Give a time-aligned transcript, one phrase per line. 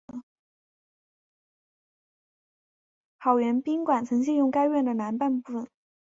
[3.19, 5.67] 好园宾馆曾借用该院的南半部分。